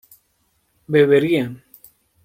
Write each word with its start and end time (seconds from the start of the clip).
beberían 0.87 1.57